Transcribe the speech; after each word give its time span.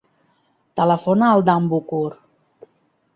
Telefona 0.79 1.27
al 1.33 1.45
Dan 1.49 1.67
Bucur. 1.73 2.09